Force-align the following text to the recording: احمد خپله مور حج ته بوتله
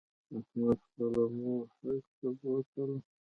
احمد 0.37 0.77
خپله 0.87 1.23
مور 1.37 1.63
حج 1.81 2.03
ته 2.19 2.27
بوتله 2.39 2.97